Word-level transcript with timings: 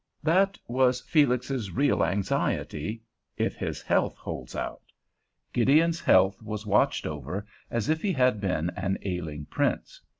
That 0.23 0.57
was 0.67 0.99
Felix's 0.99 1.69
real 1.69 2.03
anxiety—"If 2.03 3.55
his 3.55 3.83
health 3.83 4.15
holds 4.17 4.55
out." 4.55 4.81
Gideon's 5.53 5.99
health 6.01 6.41
was 6.41 6.65
watched 6.65 7.05
over 7.05 7.45
as 7.69 7.87
if 7.87 8.01
he 8.01 8.13
had 8.13 8.41
been 8.41 8.71
an 8.71 8.97
ailing 9.05 9.45
prince. 9.45 10.01